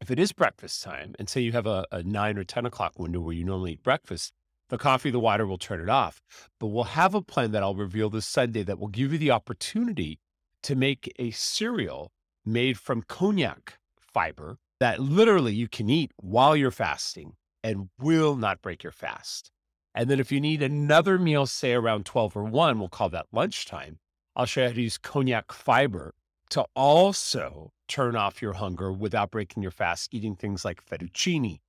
if 0.00 0.11
it 0.11 0.18
is 0.18 0.33
breakfast 0.33 0.83
time, 0.83 1.14
and 1.18 1.28
say 1.28 1.42
you 1.42 1.52
have 1.52 1.66
a, 1.66 1.85
a 1.92 2.02
nine 2.02 2.38
or 2.38 2.45
10 2.45 2.64
o'clock 2.64 2.99
window 2.99 3.21
where 3.21 3.35
you 3.35 3.45
normally 3.45 3.73
eat 3.73 3.83
breakfast, 3.83 4.33
the 4.69 4.79
coffee, 4.79 5.11
the 5.11 5.21
water 5.21 5.47
will 5.47 5.59
turn 5.59 5.81
it 5.81 5.89
off. 5.89 6.21
But 6.59 6.69
we'll 6.69 6.85
have 6.85 7.15
a 7.15 7.23
plan 7.23 7.53
that 7.53 7.63
I'll 7.63 7.75
reveal 7.75 8.11
this 8.11 8.27
Sunday 8.27 8.63
that 8.65 8.79
will 8.79 8.89
give 8.89 9.13
you 9.13 9.19
the 9.19 9.31
opportunity 9.31 10.19
to 10.63 10.75
make 10.75 11.13
a 11.19 11.31
cereal 11.31 12.11
made 12.45 12.79
from 12.79 13.03
konjac 13.03 13.75
fiber 13.99 14.59
that 14.81 15.01
literally 15.01 15.55
you 15.55 15.69
can 15.69 15.89
eat 15.89 16.13
while 16.17 16.57
you're 16.57 16.71
fasting 16.71 17.35
and 17.63 17.89
will 17.99 18.37
not 18.37 18.63
break 18.63 18.83
your 18.83 18.93
fast. 18.93 19.51
And 19.95 20.11
then 20.11 20.21
if 20.21 20.31
you 20.31 20.41
need 20.41 20.63
another 20.63 21.19
meal, 21.19 21.47
say 21.47 21.73
around 21.73 22.05
12 22.05 22.37
or 22.37 22.45
1, 22.45 22.79
we'll 22.79 22.89
call 22.89 23.09
that 23.11 23.27
lunchtime, 23.33 23.99
I'll 24.35 24.45
show 24.45 24.63
you 24.63 24.69
how 24.69 24.75
to 24.75 24.83
use 24.83 24.99
konjac 24.99 25.53
fiber 25.53 26.15
to 26.51 26.67
also 26.77 27.73
turn 27.89 28.15
off 28.15 28.43
your 28.43 28.55
hunger 28.55 28.93
without 28.93 29.31
breaking 29.31 29.63
your 29.63 29.73
fast, 29.73 30.13
eating 30.13 30.37
things 30.37 30.65
like 30.65 30.85
fettuccine, 30.85 31.61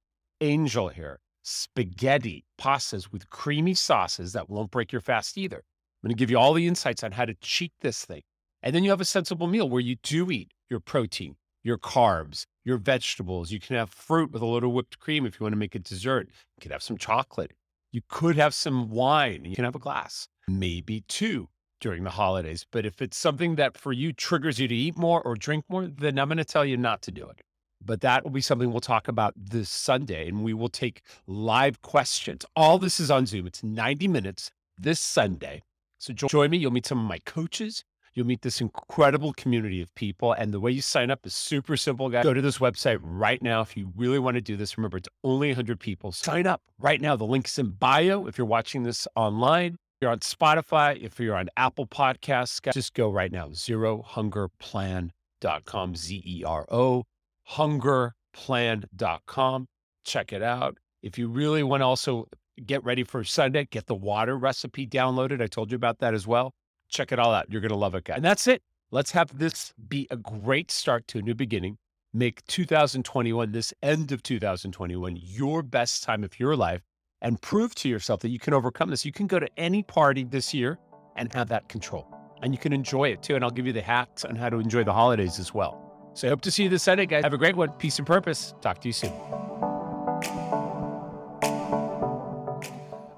angel 0.42 0.90
hair, 0.90 1.20
spaghetti, 1.48 2.44
pastas 2.60 3.12
with 3.12 3.30
creamy 3.30 3.74
sauces 3.74 4.34
that 4.34 4.50
won't 4.50 4.70
break 4.70 4.92
your 4.92 5.02
fast 5.02 5.38
either. 5.38 5.58
I'm 5.58 6.08
going 6.10 6.16
to 6.16 6.20
give 6.20 6.30
you 6.30 6.38
all 6.38 6.54
the 6.54 6.68
insights 6.68 7.04
on 7.04 7.14
how 7.14 7.26
to 7.26 7.34
cheat 7.36 7.72
this 7.82 8.04
thing. 8.04 8.22
And 8.62 8.76
then 8.76 8.84
you 8.84 8.90
have 8.90 9.02
a 9.02 9.06
sensible 9.06 9.48
meal 9.48 9.70
where 9.70 9.82
you 9.82 9.96
do 10.04 10.30
eat 10.30 10.52
your 10.70 10.80
protein, 10.80 11.38
your 11.64 11.78
carbs, 11.78 12.46
your 12.66 12.78
vegetables. 12.78 13.52
You 13.52 13.60
can 13.60 13.78
have 13.78 13.90
fruit 13.90 14.32
with 14.32 14.42
a 14.42 14.46
little 14.46 14.74
whipped 14.74 15.00
cream 15.00 15.26
if 15.26 15.40
you 15.40 15.46
want 15.46 15.54
to 15.54 15.60
make 15.60 15.74
a 15.74 15.80
dessert. 15.80 16.28
You 16.28 16.62
can 16.62 16.72
have 16.72 16.84
some 16.84 16.98
chocolate. 16.98 17.54
You 17.92 18.02
could 18.10 18.36
have 18.36 18.54
some 18.54 18.90
wine. 18.90 19.46
You 19.46 19.56
can 19.56 19.64
have 19.64 19.76
a 19.76 19.80
glass, 19.80 20.28
maybe 20.48 21.06
two 21.08 21.48
during 21.80 22.04
the 22.04 22.10
holidays. 22.10 22.66
But 22.70 22.86
if 22.86 23.02
it's 23.02 23.18
something 23.18 23.56
that 23.56 23.78
for 23.78 23.94
you 23.94 24.12
triggers 24.12 24.60
you 24.60 24.68
to 24.68 24.76
eat 24.76 24.98
more 24.98 25.22
or 25.22 25.36
drink 25.36 25.64
more, 25.70 25.88
then 25.88 26.20
I'm 26.20 26.28
going 26.28 26.38
to 26.40 26.46
tell 26.46 26.66
you 26.66 26.76
not 26.76 27.02
to 27.04 27.12
do 27.12 27.30
it. 27.30 27.42
But 27.84 28.02
that 28.02 28.24
will 28.24 28.32
be 28.32 28.42
something 28.42 28.72
we'll 28.72 28.82
talk 28.82 29.08
about 29.08 29.34
this 29.38 29.70
Sunday, 29.70 30.28
and 30.28 30.44
we 30.44 30.54
will 30.54 30.70
take 30.70 31.02
live 31.26 31.82
questions. 31.82 32.46
All 32.56 32.80
this 32.80 33.00
is 33.00 33.10
on 33.12 33.26
Zoom. 33.26 33.48
It's 33.48 33.64
90 33.64 34.08
minutes 34.08 34.52
this 34.78 35.00
Sunday. 35.00 35.62
So 35.98 36.14
join 36.14 36.50
me. 36.50 36.58
You'll 36.58 36.72
meet 36.72 36.86
some 36.86 37.00
of 37.00 37.06
my 37.06 37.20
coaches. 37.26 37.86
You'll 38.14 38.26
meet 38.26 38.42
this 38.42 38.62
incredible 38.62 39.32
community 39.34 39.82
of 39.82 39.94
people. 39.94 40.32
And 40.34 40.52
the 40.52 40.60
way 40.60 40.72
you 40.72 40.82
sign 40.82 41.12
up 41.12 41.24
is 41.26 41.36
super 41.36 41.78
simple, 41.78 42.10
guys. 42.10 42.24
Go 42.24 42.34
to 42.34 42.42
this 42.42 42.58
website 42.58 42.98
right 43.02 43.40
now 43.44 43.62
if 43.62 43.78
you 43.78 43.94
really 43.96 44.18
want 44.18 44.34
to 44.36 44.42
do 44.42 44.58
this. 44.58 44.76
Remember, 44.76 44.98
it's 44.98 45.10
only 45.24 45.50
100 45.50 45.80
people. 45.80 46.12
Sign 46.12 46.48
up 46.48 46.64
right 46.80 47.00
now. 47.00 47.16
The 47.16 47.26
link's 47.26 47.60
in 47.60 47.70
bio 47.70 48.26
if 48.26 48.40
you're 48.40 48.48
watching 48.48 48.82
this 48.82 49.08
online. 49.16 49.74
If 49.74 49.80
you're 50.02 50.10
on 50.12 50.20
Spotify, 50.20 51.00
if 51.00 51.20
you're 51.20 51.36
on 51.36 51.50
Apple 51.58 51.86
Podcasts, 51.86 52.60
guys, 52.62 52.74
just 52.74 52.96
go 52.96 53.12
right 53.12 53.32
now. 53.32 53.50
Zerohungerplan.com, 53.50 55.96
Z 55.96 56.24
E 56.26 56.44
R 56.44 56.66
O, 56.72 57.04
hungerplan.com. 57.52 59.68
Check 60.04 60.34
it 60.34 60.44
out. 60.44 60.78
If 61.02 61.18
you 61.18 61.28
really 61.28 61.64
want 61.64 61.82
to 61.82 61.86
also 61.86 62.28
get 62.66 62.84
ready 62.84 63.04
for 63.04 63.24
Sunday, 63.24 63.68
get 63.70 63.86
the 63.88 63.96
water 63.96 64.38
recipe 64.38 64.86
downloaded. 64.88 65.42
I 65.42 65.48
told 65.48 65.72
you 65.72 65.76
about 65.76 66.00
that 66.00 66.14
as 66.14 66.28
well. 66.28 66.54
Check 66.90 67.12
it 67.12 67.20
all 67.20 67.34
out. 67.34 67.48
You're 67.50 67.62
going 67.62 67.70
to 67.70 67.78
love 67.78 67.96
it, 67.96 68.06
guys. 68.06 68.18
And 68.18 68.26
that's 68.26 68.48
it. 68.48 68.62
Let's 68.90 69.12
have 69.12 69.38
this 69.38 69.74
be 69.88 70.08
a 70.10 70.18
great 70.18 70.72
start 70.72 71.08
to 71.10 71.20
a 71.20 71.22
new 71.22 71.36
beginning. 71.36 71.78
Make 72.14 72.46
2021, 72.48 73.52
this 73.52 73.74
end 73.84 74.14
of 74.14 74.24
2021, 74.24 75.20
your 75.22 75.62
best 75.62 76.04
time 76.04 76.24
of 76.24 76.40
your 76.40 76.56
life 76.56 76.82
and 77.22 77.42
prove 77.42 77.76
to 77.76 77.90
yourself 77.90 78.22
that 78.22 78.30
you 78.30 78.40
can 78.40 78.54
overcome 78.54 78.90
this. 78.90 79.06
You 79.06 79.12
can 79.12 79.28
go 79.28 79.40
to 79.40 79.48
any 79.58 79.84
party 79.84 80.24
this 80.24 80.54
year 80.54 80.80
and 81.16 81.34
have 81.34 81.50
that 81.50 81.68
control. 81.68 82.08
And 82.42 82.54
you 82.54 82.60
can 82.60 82.72
enjoy 82.72 83.10
it 83.10 83.24
too. 83.24 83.36
And 83.36 83.44
I'll 83.44 83.52
give 83.52 83.68
you 83.68 83.74
the 83.74 83.82
hacks 83.82 84.24
on 84.24 84.36
how 84.36 84.50
to 84.50 84.58
enjoy 84.58 84.84
the 84.84 84.94
holidays 84.94 85.40
as 85.40 85.54
well. 85.54 85.87
So 86.18 86.28
I 86.28 86.30
hope 86.32 86.42
to 86.42 86.52
see 86.52 86.64
you 86.64 86.70
this 86.70 86.82
Sunday, 86.82 87.06
guys. 87.06 87.24
Have 87.24 87.34
a 87.34 87.38
great 87.38 87.56
one. 87.56 87.70
Peace 87.74 88.00
and 88.00 88.08
purpose. 88.08 88.56
Talk 88.60 88.82
to 88.82 88.88
you 88.88 88.94
soon. 88.94 89.14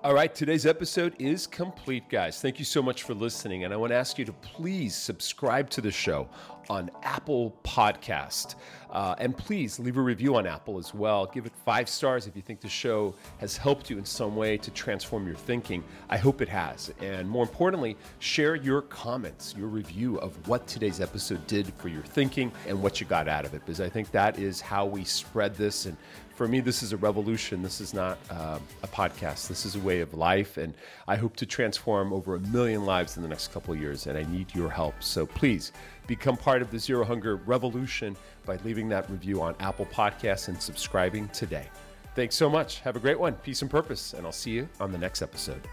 All 0.09 0.15
right, 0.15 0.33
today's 0.33 0.65
episode 0.65 1.13
is 1.19 1.45
complete, 1.45 2.09
guys. 2.09 2.41
Thank 2.41 2.57
you 2.57 2.65
so 2.65 2.81
much 2.81 3.03
for 3.03 3.13
listening. 3.13 3.63
And 3.63 3.71
I 3.71 3.77
want 3.77 3.91
to 3.91 3.95
ask 3.95 4.17
you 4.17 4.25
to 4.25 4.33
please 4.33 4.95
subscribe 4.95 5.69
to 5.69 5.81
the 5.81 5.91
show 5.91 6.27
on 6.67 6.89
Apple 7.03 7.55
Podcast. 7.63 8.55
Uh, 8.89 9.13
and 9.19 9.37
please 9.37 9.77
leave 9.77 9.97
a 9.97 10.01
review 10.01 10.35
on 10.35 10.47
Apple 10.47 10.79
as 10.79 10.95
well. 10.95 11.27
Give 11.27 11.45
it 11.45 11.51
five 11.63 11.87
stars 11.87 12.25
if 12.25 12.35
you 12.35 12.41
think 12.41 12.59
the 12.59 12.67
show 12.67 13.13
has 13.37 13.55
helped 13.55 13.91
you 13.91 13.99
in 13.99 14.05
some 14.05 14.35
way 14.35 14.57
to 14.57 14.71
transform 14.71 15.27
your 15.27 15.35
thinking. 15.35 15.83
I 16.09 16.17
hope 16.17 16.41
it 16.41 16.49
has. 16.49 16.91
And 17.01 17.29
more 17.29 17.43
importantly, 17.43 17.95
share 18.17 18.55
your 18.55 18.81
comments, 18.81 19.53
your 19.55 19.67
review 19.67 20.17
of 20.21 20.47
what 20.47 20.65
today's 20.65 21.01
episode 21.01 21.45
did 21.45 21.71
for 21.75 21.87
your 21.87 22.03
thinking 22.03 22.51
and 22.67 22.81
what 22.81 22.99
you 22.99 23.05
got 23.05 23.27
out 23.27 23.45
of 23.45 23.53
it, 23.53 23.63
because 23.63 23.79
I 23.79 23.89
think 23.89 24.09
that 24.09 24.39
is 24.39 24.59
how 24.59 24.87
we 24.87 25.03
spread 25.03 25.53
this 25.53 25.85
and 25.85 25.95
for 26.39 26.47
me, 26.47 26.61
this 26.61 26.83
is 26.83 26.93
a 26.93 26.97
revolution. 26.97 27.61
This 27.61 27.81
is 27.81 27.93
not 27.93 28.17
uh, 28.29 28.59
a 28.81 28.87
podcast. 28.87 29.49
This 29.49 29.65
is 29.65 29.75
a 29.75 29.79
way 29.79 29.99
of 29.99 30.13
life. 30.13 30.55
And 30.55 30.73
I 31.05 31.17
hope 31.17 31.35
to 31.35 31.45
transform 31.45 32.13
over 32.13 32.35
a 32.35 32.39
million 32.39 32.85
lives 32.85 33.17
in 33.17 33.23
the 33.23 33.27
next 33.27 33.51
couple 33.51 33.75
years. 33.75 34.07
And 34.07 34.17
I 34.17 34.23
need 34.23 34.55
your 34.55 34.69
help. 34.69 35.03
So 35.03 35.25
please 35.25 35.73
become 36.07 36.37
part 36.37 36.61
of 36.61 36.71
the 36.71 36.79
Zero 36.79 37.03
Hunger 37.03 37.35
revolution 37.35 38.15
by 38.45 38.55
leaving 38.63 38.87
that 38.87 39.09
review 39.09 39.41
on 39.41 39.53
Apple 39.59 39.87
Podcasts 39.87 40.47
and 40.47 40.61
subscribing 40.61 41.27
today. 41.33 41.67
Thanks 42.15 42.35
so 42.35 42.49
much. 42.49 42.79
Have 42.79 42.95
a 42.95 42.99
great 42.99 43.19
one. 43.19 43.33
Peace 43.33 43.61
and 43.61 43.69
purpose. 43.69 44.13
And 44.13 44.25
I'll 44.25 44.31
see 44.31 44.51
you 44.51 44.69
on 44.79 44.93
the 44.93 44.97
next 44.97 45.21
episode. 45.21 45.67